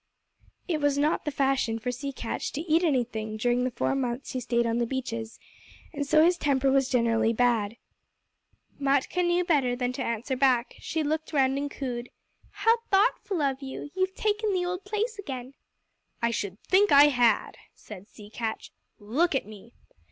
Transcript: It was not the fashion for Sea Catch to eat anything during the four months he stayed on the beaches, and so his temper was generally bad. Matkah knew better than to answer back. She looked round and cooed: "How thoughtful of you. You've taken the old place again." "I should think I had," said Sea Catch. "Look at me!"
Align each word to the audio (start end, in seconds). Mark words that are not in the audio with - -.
It 0.67 0.81
was 0.81 0.97
not 0.97 1.25
the 1.25 1.31
fashion 1.31 1.77
for 1.77 1.91
Sea 1.91 2.11
Catch 2.11 2.53
to 2.53 2.61
eat 2.61 2.83
anything 2.83 3.37
during 3.37 3.63
the 3.65 3.69
four 3.69 3.93
months 3.93 4.31
he 4.31 4.39
stayed 4.39 4.65
on 4.65 4.79
the 4.79 4.87
beaches, 4.87 5.37
and 5.93 6.07
so 6.07 6.23
his 6.25 6.39
temper 6.39 6.71
was 6.71 6.89
generally 6.89 7.33
bad. 7.33 7.77
Matkah 8.81 9.23
knew 9.23 9.43
better 9.45 9.75
than 9.75 9.91
to 9.91 10.03
answer 10.03 10.35
back. 10.35 10.73
She 10.79 11.03
looked 11.03 11.33
round 11.33 11.55
and 11.59 11.69
cooed: 11.69 12.09
"How 12.49 12.77
thoughtful 12.89 13.43
of 13.43 13.61
you. 13.61 13.91
You've 13.95 14.15
taken 14.15 14.51
the 14.53 14.65
old 14.65 14.85
place 14.85 15.19
again." 15.19 15.53
"I 16.19 16.31
should 16.31 16.59
think 16.63 16.91
I 16.91 17.09
had," 17.09 17.51
said 17.75 18.09
Sea 18.09 18.31
Catch. 18.31 18.71
"Look 18.97 19.35
at 19.35 19.45
me!" 19.45 19.75